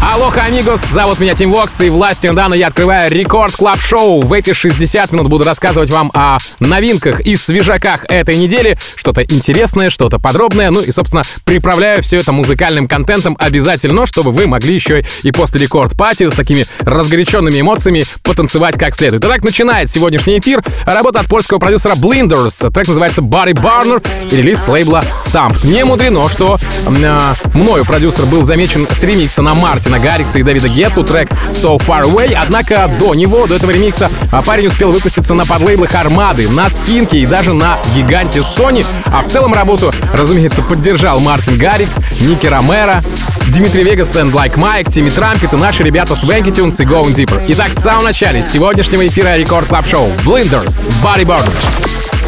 [0.00, 4.20] Aloha, amigos, зовут меня Тим Вокс, и властью, данной мне, я открываю Record Club Show
[4.20, 8.76] В эти 60 минут буду рассказывать вам о новинках и свежаках этой недели.
[8.96, 14.46] Что-то интересное, что-то подробное, ну и, собственно, приправляю все это музыкальным контентом обязательно, чтобы вы
[14.46, 19.24] могли еще и после Record Party с такими разгоряченными эмоциями потанцевать как следует.
[19.24, 22.70] Итак, начинает сегодняшний эфир работа от польского продюсера Blinders.
[22.70, 25.66] Трек называется Body Burner и релиз с лейбла STMPD.
[25.66, 30.42] Не мудрено, что э, мною продюсер был замечен с ремикса на Мартина Мартина Гаррикса и
[30.42, 34.92] Дэвида Гетту трек So Far Away, однако до него, до этого ремикса, а парень успел
[34.92, 39.92] выпуститься на подлейблах Армады, на Скинке и даже на гиганте Sony, а в целом работу,
[40.14, 43.02] разумеется, поддержал Мартин Гаррикс, Ники Ромеро,
[43.48, 47.44] Dimitri Vegas and Like Mike, Тимми Трампет и наши ребята Swanky Tunes и Going Deeper.
[47.48, 51.52] Итак, в самом начале сегодняшнего эфира Record Club Show Blinders, Body Burner.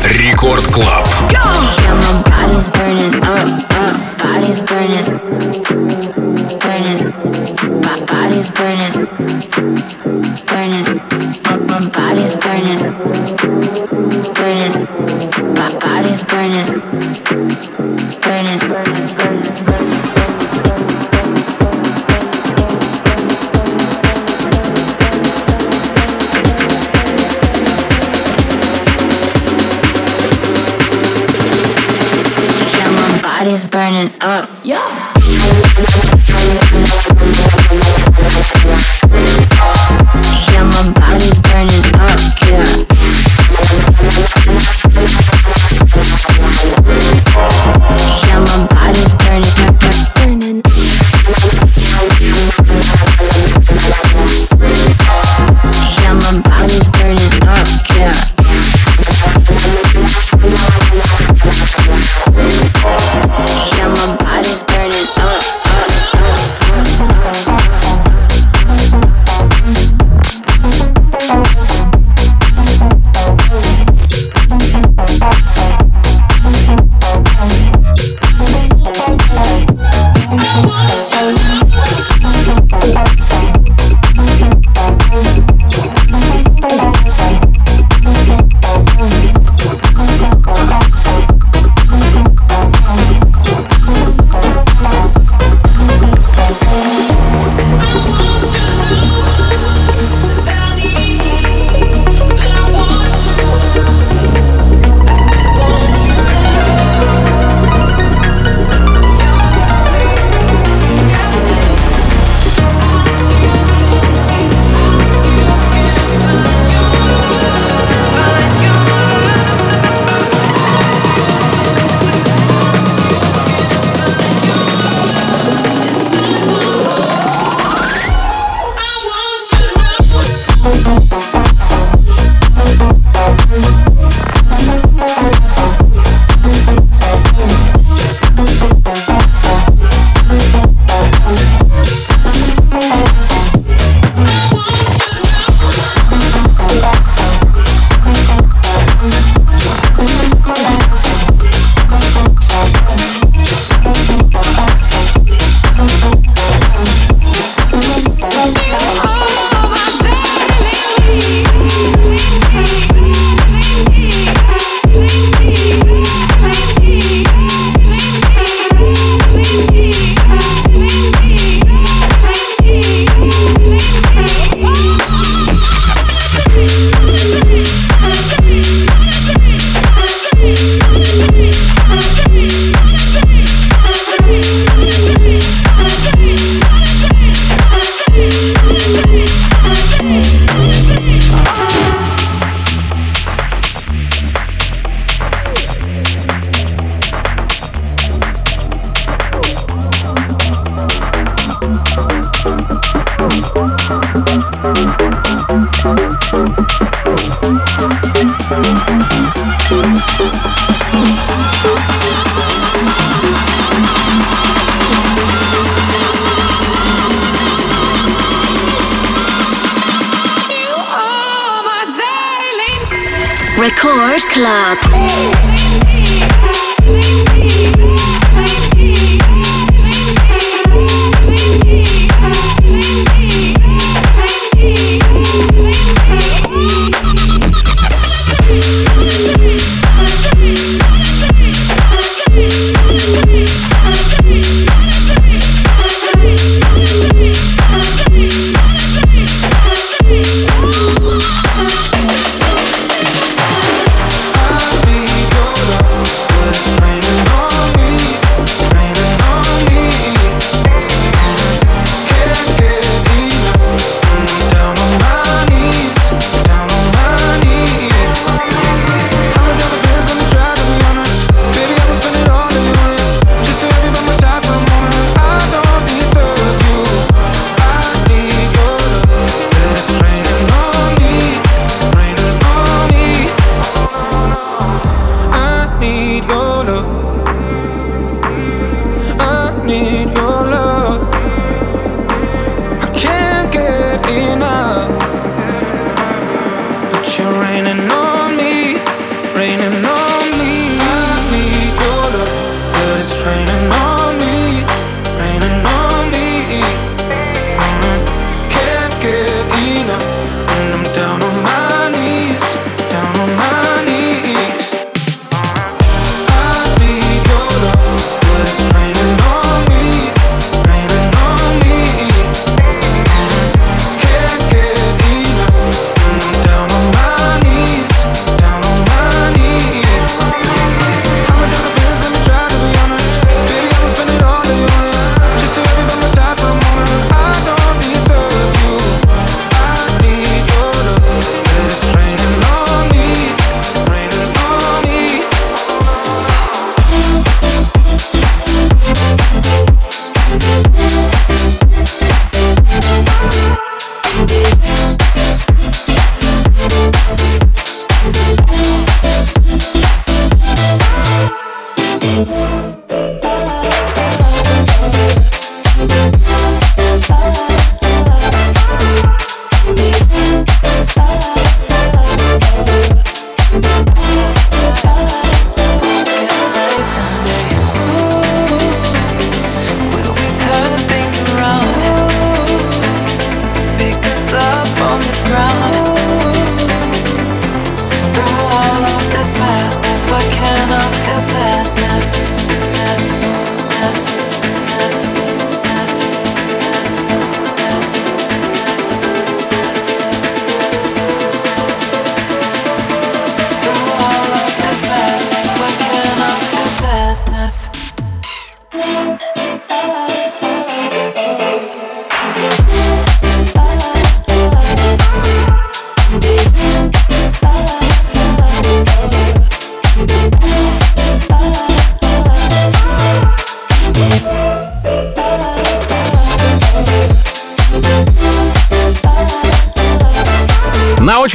[0.05, 1.09] Рекорд Клаб.
[4.19, 5.66] Body's burning.
[8.37, 8.93] Body's burning,
[10.45, 10.85] burning.
[11.43, 12.81] My, body's burning,
[14.35, 14.75] burning.
[15.55, 16.69] My body's burning,
[18.21, 18.61] burning.
[32.75, 34.51] Yeah, my body's burning up.
[34.63, 34.96] Yeah.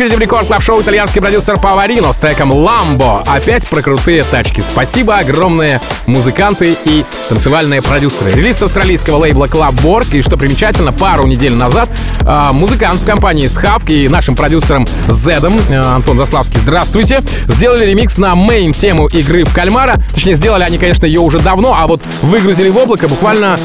[0.02, 3.22] Очереди в Record Club Show итальянский продюсер Паварино с треком «Ламбо».
[3.28, 4.60] Опять про крутые тачки.
[4.60, 8.32] Спасибо огромные музыканты и танцевальные продюсеры.
[8.32, 10.18] Релиз австралийского лейбла Club Work.
[10.18, 11.88] И что примечательно, пару недель назад
[12.22, 17.86] э, музыкант в компании с Хавк и нашим продюсером Зедом, э, Антон Заславский, здравствуйте, сделали
[17.86, 20.02] ремикс на main тему игры в кальмара.
[20.16, 23.60] Точнее, сделали они, конечно, ее уже давно, а вот выгрузили в облако буквально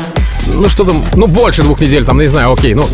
[0.49, 2.85] ну что там, ну больше двух недель, там, не знаю, окей, ну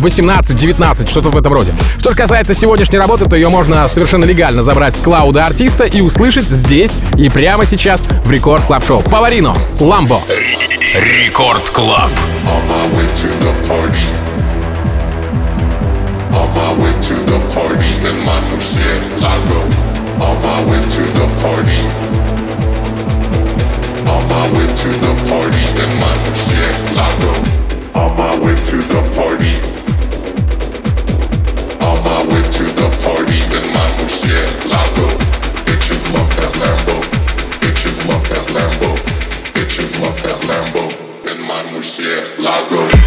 [0.00, 1.72] 18-19, что-то в этом роде.
[1.98, 6.46] Что касается сегодняшней работы, то ее можно совершенно легально забрать с клауда артиста и услышать
[6.48, 9.02] здесь и прямо сейчас в Record Club Show.
[9.02, 10.22] Паварино, Ламбо.
[10.94, 12.10] Record Club.
[16.30, 19.60] On my way to the party in my murcielago.
[20.20, 21.80] On my way to the party.
[24.06, 27.38] On my way to the party in my murcielago.
[37.60, 38.96] Bitches love that Lambo.
[39.54, 42.97] Bitches love that Lambo in my murcielago.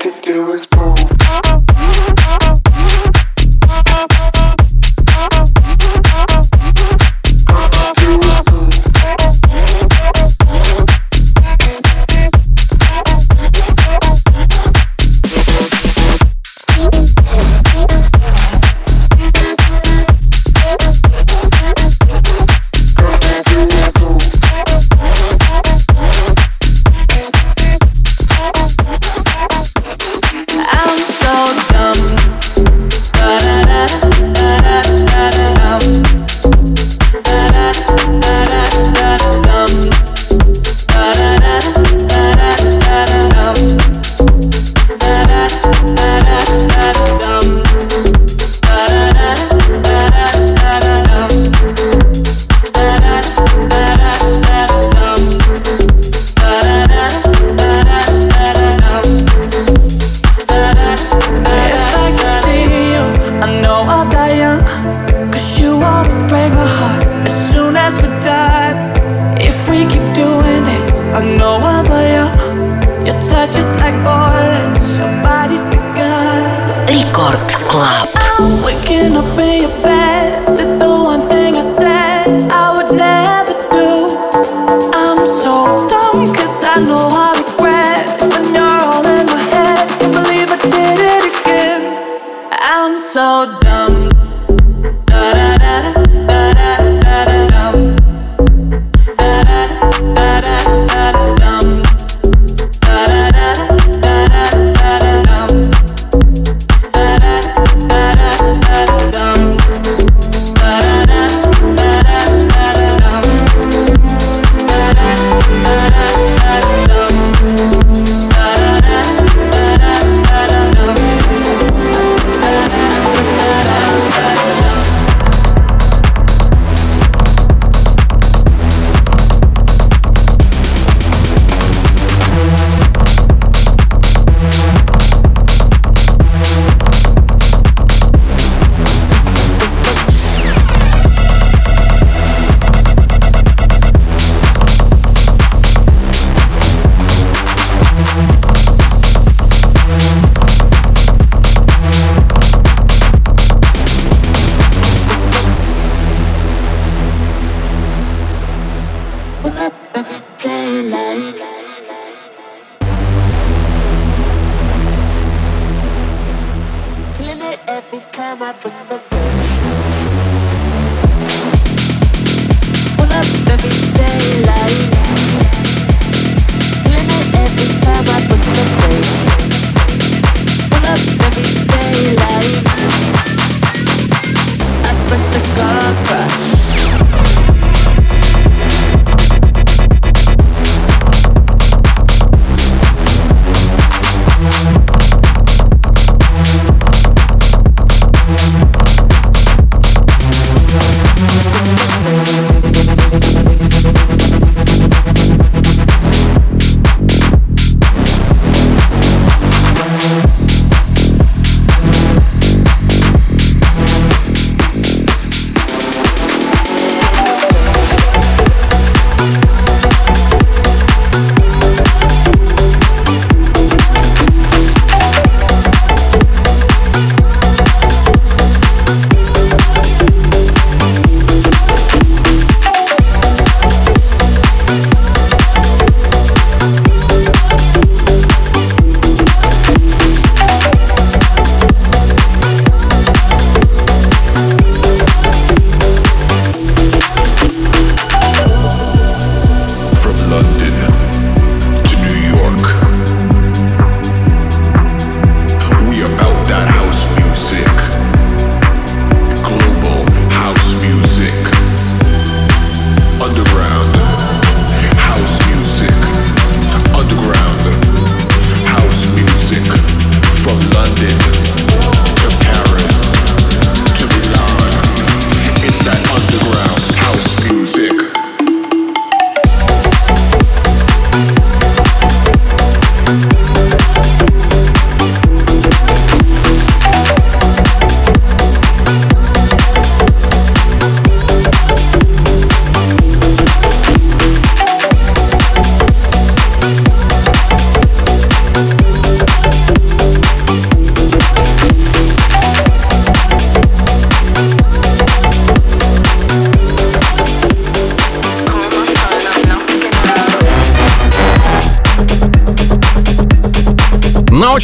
[0.00, 0.75] to do is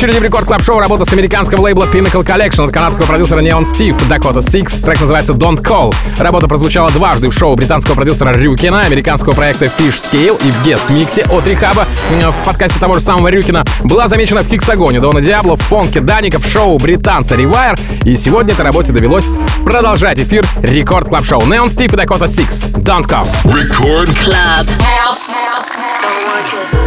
[0.02, 3.62] очереди в рекорд клаб шоу работа с американского лейбла Pinnacle Collection от канадского продюсера Neon
[3.62, 4.82] Steve Dakota Six.
[4.82, 5.94] Трек называется Don't Call.
[6.18, 10.90] Работа прозвучала дважды в шоу британского продюсера Рюкина, американского проекта Fish Scale и в гест
[10.90, 15.20] миксе от Рихаба э, в подкасте того же самого Рюкина была замечена в Хиксагоне Дона
[15.20, 17.78] Диабло, в фонке Даника, в шоу британца Rewire.
[18.04, 19.26] И сегодня этой работе довелось
[19.64, 22.74] продолжать эфир рекорд клаб шоу Neon Steve и Dakota Six.
[22.82, 23.28] Don't Call.
[23.44, 24.66] Record Club.
[24.80, 25.30] House.
[25.30, 25.76] House.
[25.76, 26.81] House.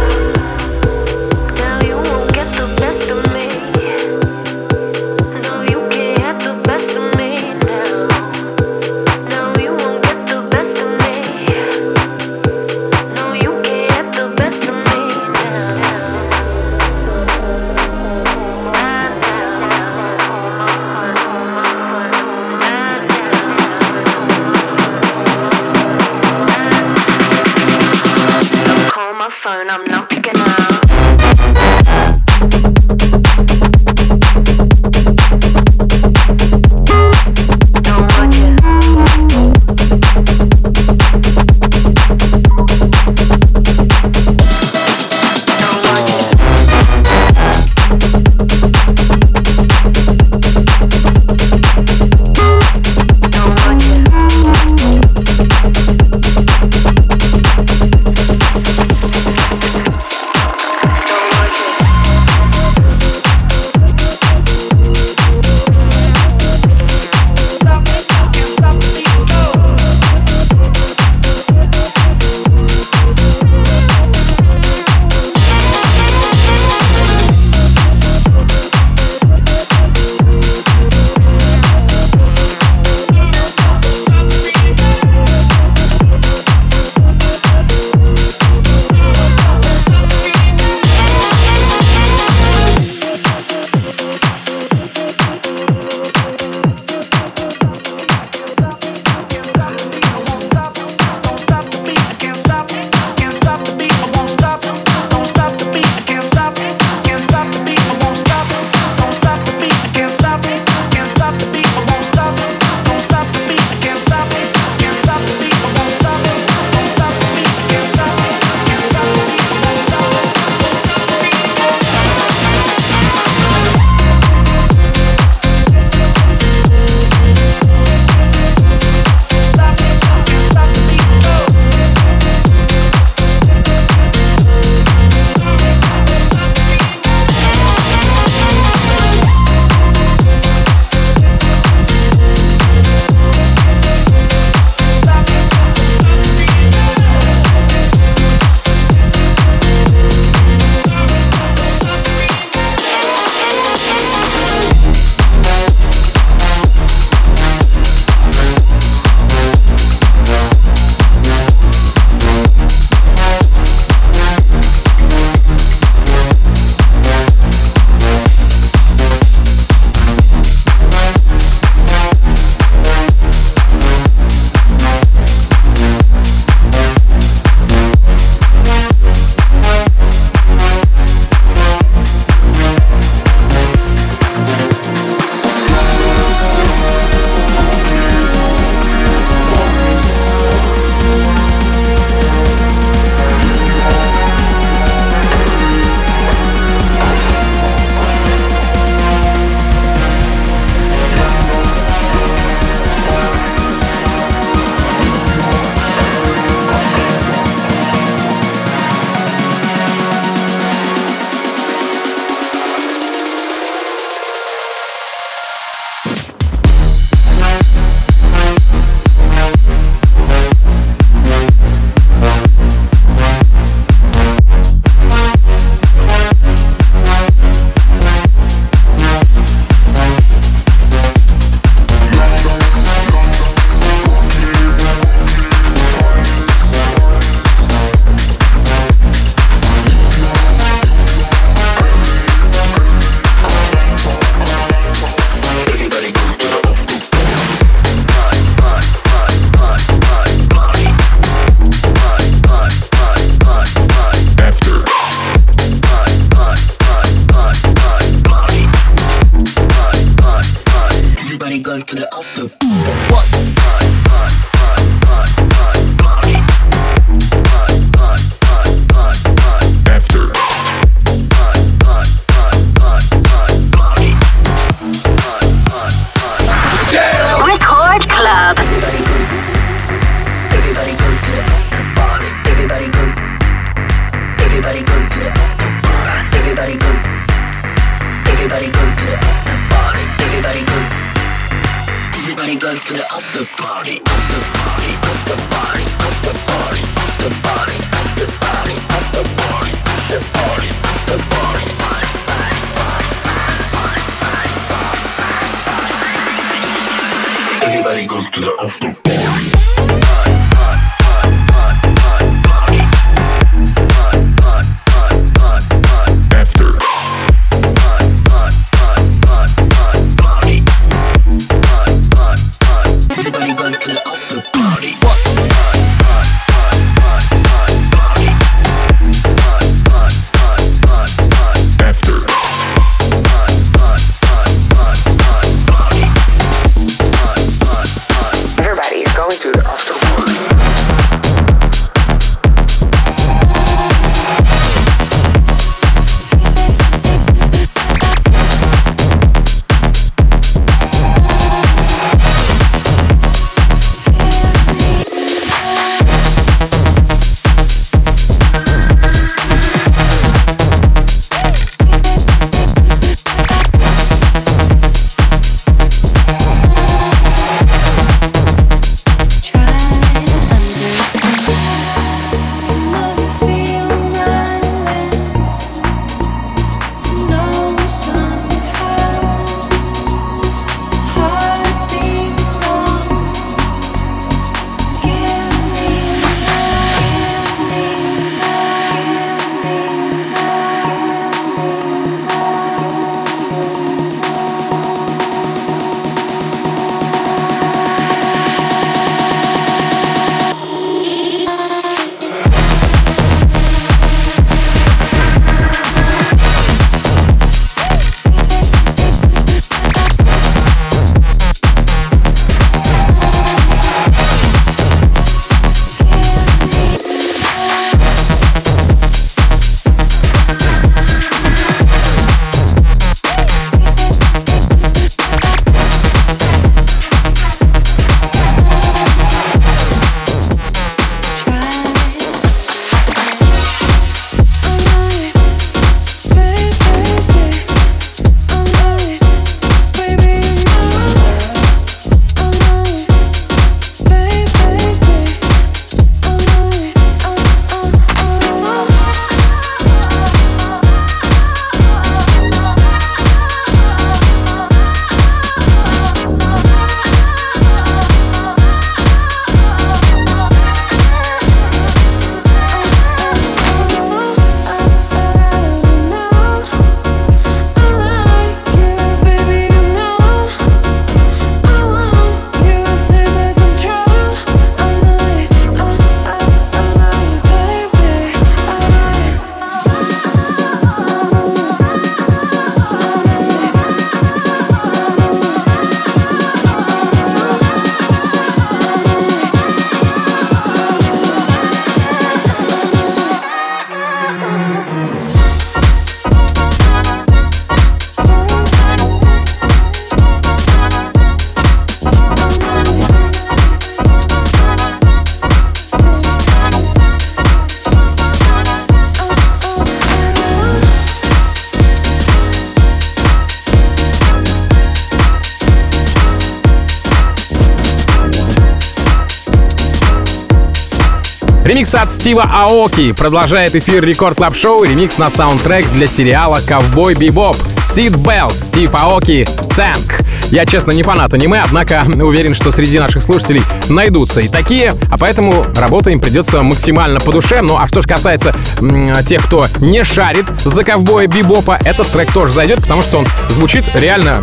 [522.26, 524.82] Стива Аоки продолжает эфир Record Club Show.
[524.82, 527.54] Ремикс на саундтрек для сериала «Ковбой Бибоп».
[527.80, 530.22] Seatbelts, Стив Аоки, Tank.
[530.50, 535.18] Я, честно, не фанат аниме, однако уверен, что среди наших слушателей найдутся и такие, а
[535.18, 537.62] поэтому работа им придется максимально по душе.
[537.62, 542.32] Ну а что же касается м, тех, кто не шарит за ковбоя Бибопа, этот трек
[542.32, 544.42] тоже зайдет, потому что он звучит реально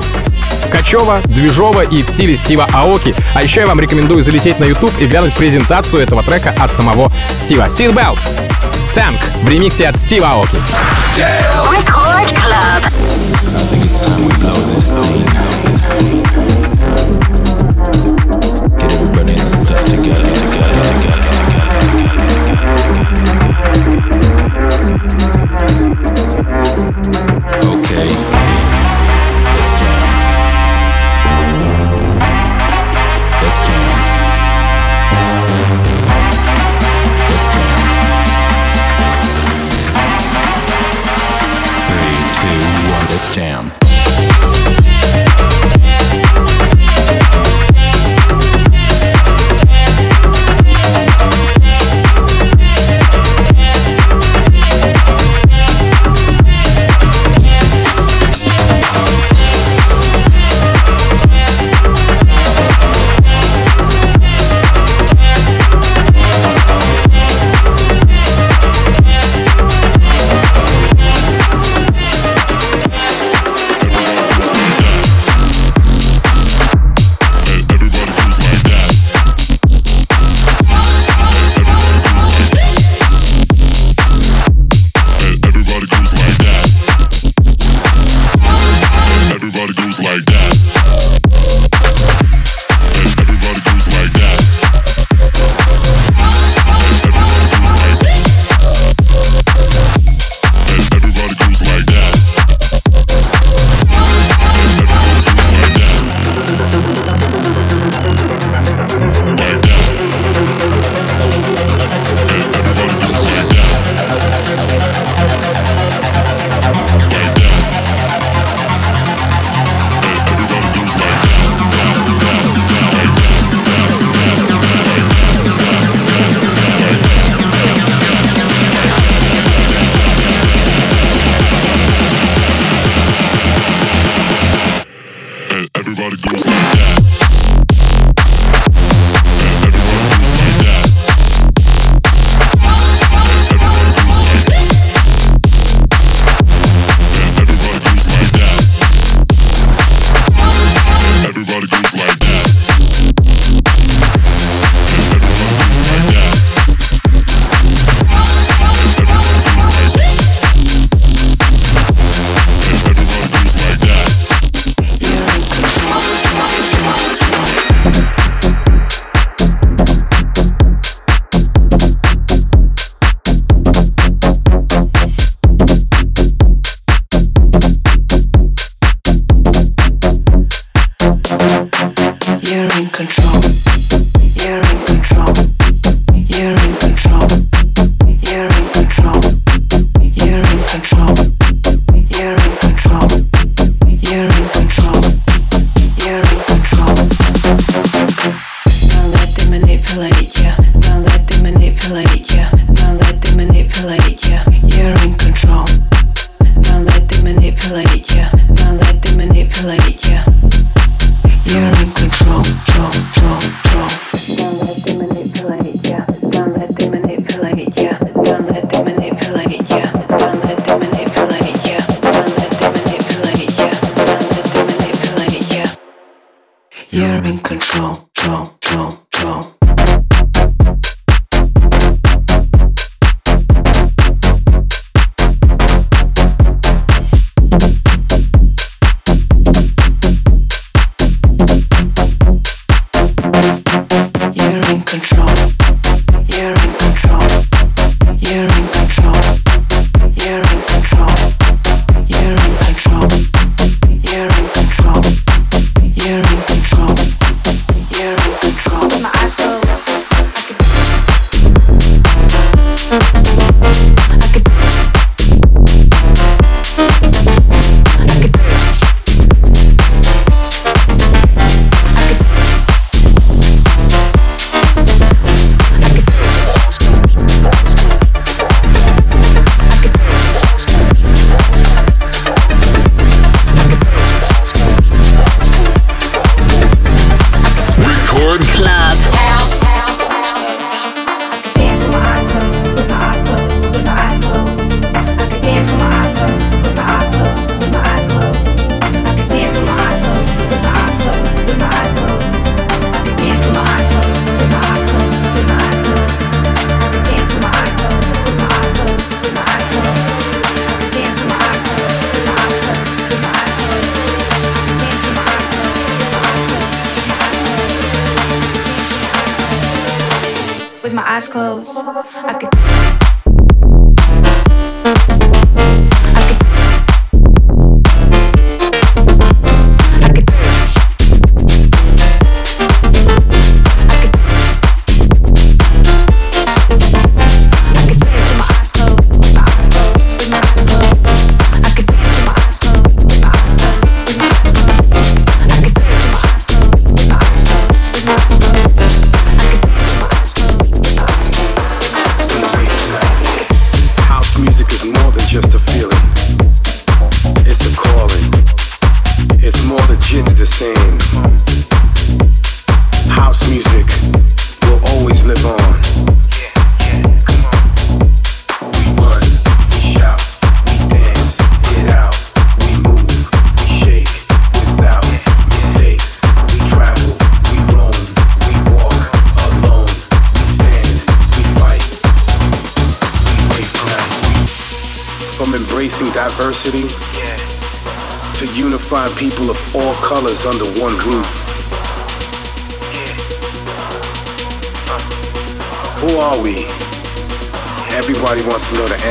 [0.71, 3.15] качево, движово и в стиле Стива Аоки.
[3.33, 7.11] А еще я вам рекомендую залететь на YouTube и глянуть презентацию этого трека от самого
[7.37, 7.67] Стива.
[7.67, 8.19] Seatbelt.
[8.93, 10.57] Танк в ремиксе от Стива Аоки.
[13.55, 15.42] I think it's time we blow this scene.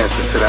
[0.03, 0.41] chances to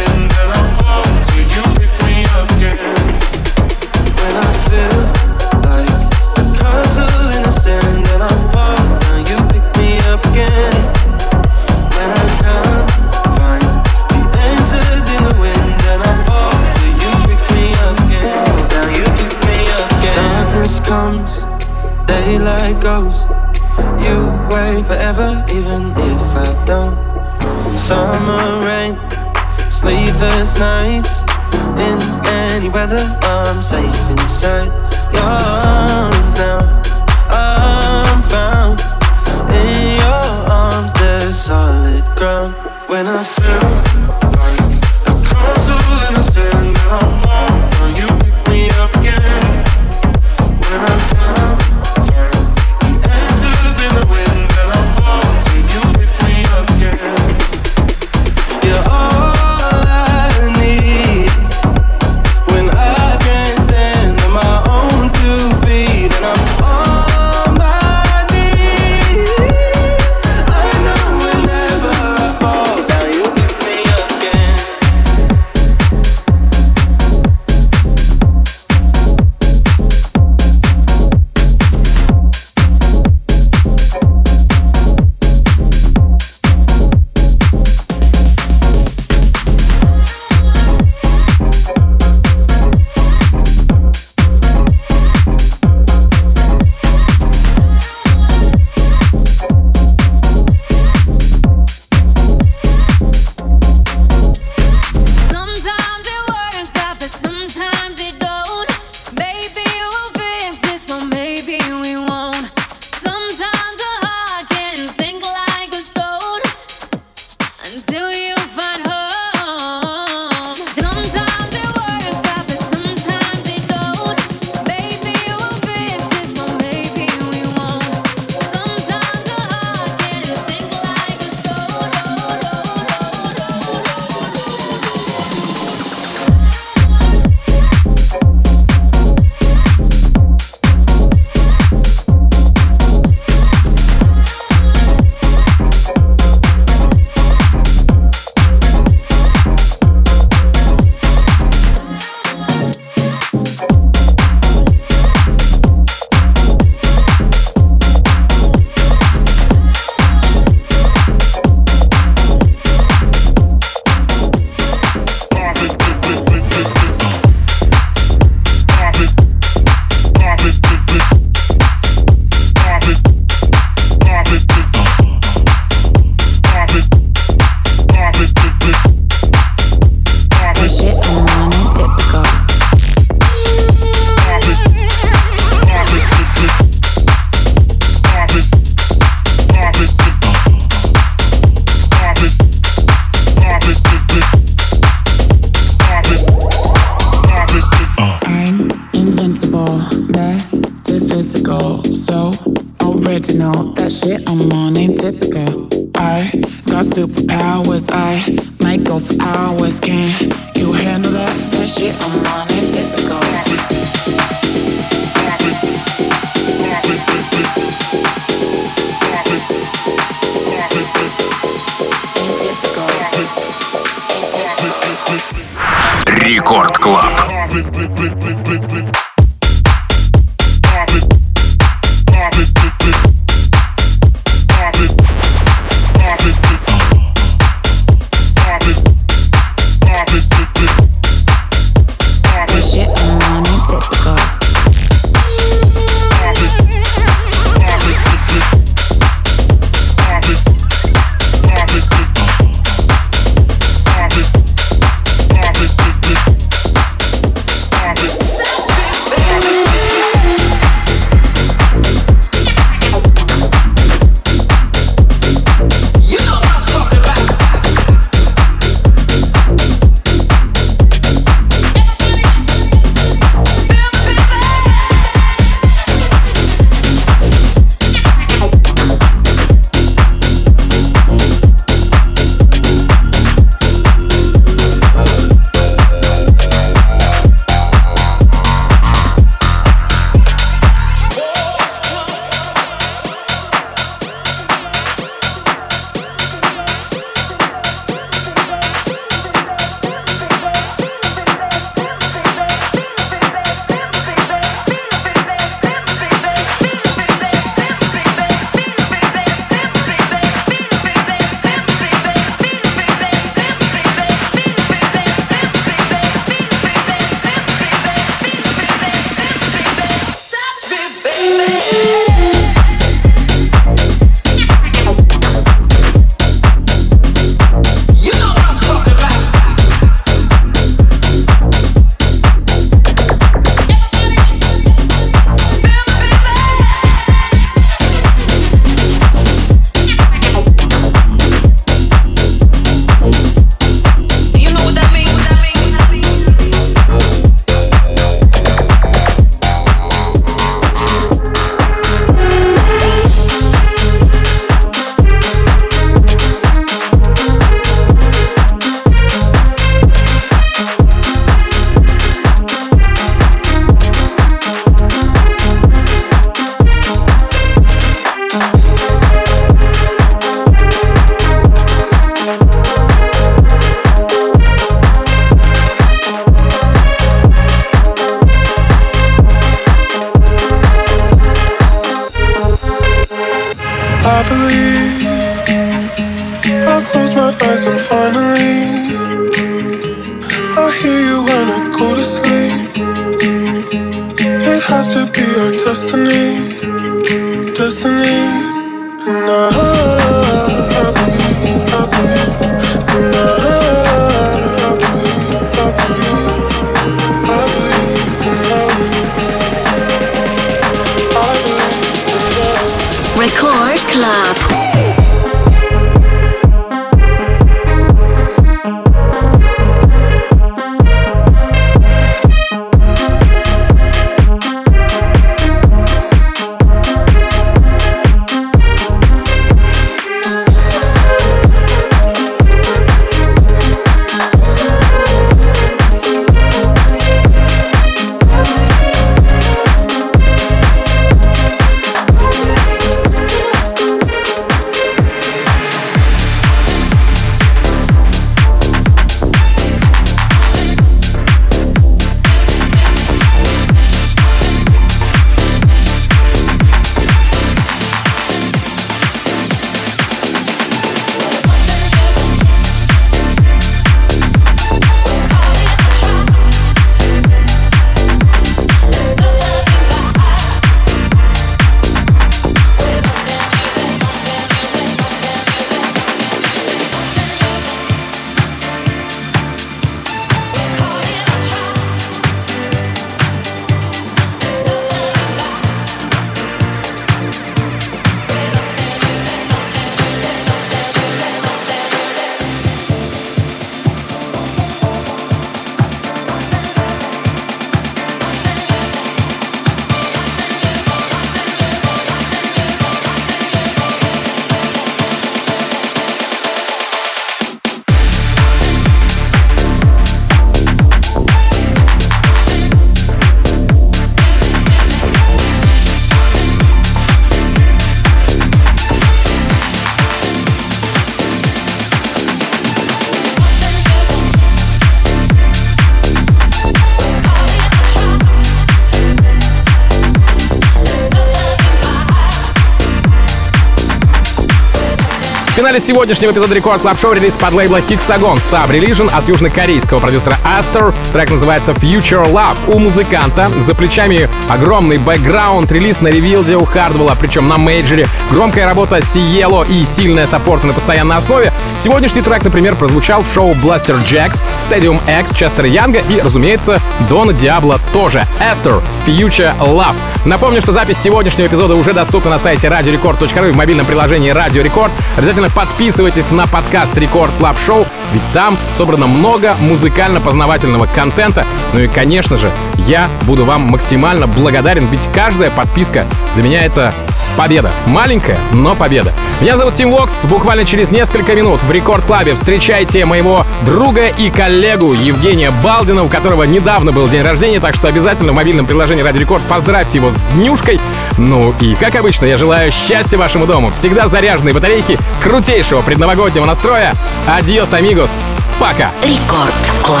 [535.70, 540.92] финале сегодняшнего эпизода Record Club Show релиз подлейбла Hexagon Sub Religion от южнокорейского продюсера Astor.
[541.12, 542.56] Трек называется Future Love.
[542.66, 548.66] У музыканта за плечами огромный бэкграунд, релиз на Revealed у Хардвелла, причем на мейджере, громкая
[548.66, 551.52] работа Сиело и сильная саппорта на постоянной основе.
[551.78, 558.26] Сегодняшний трек, например, прозвучал в шоу Blasterjaxx, Stadiumx, Честера Янга и, разумеется, Дона Диабло тоже.
[558.40, 559.94] Astor Future Love.
[560.24, 564.90] Напомню, что запись сегодняшнего эпизода уже доступна на сайте radiorecord.ru в мобильном приложении Radio Record.
[565.16, 567.84] Обязательно подписывайтесь на подкаст Record Club Show,
[568.14, 571.44] ведь там собрано много музыкально-познавательного контента.
[571.74, 576.94] Ну и, конечно же, я буду вам максимально благодарен, ведь каждая подписка для меня это
[577.36, 577.72] победа.
[577.86, 579.12] Маленькая, но победа.
[579.40, 580.24] Меня зовут Тим Вокс.
[580.24, 586.04] Буквально через несколько минут в Record Club е встречайте моего друга и коллегу Евгения Балдина,
[586.04, 589.98] у которого недавно был день рождения, так что обязательно в мобильном приложении Radio Record поздравьте
[589.98, 590.80] его с днюшкой.
[591.16, 596.94] Ну и, как обычно, я желаю счастья вашему дому, всегда заряженные батарейки, крутейшего предновогоднего настроя.
[597.26, 598.10] Adiós, amigos.
[598.58, 598.90] Пока.
[599.02, 600.00] Record Club.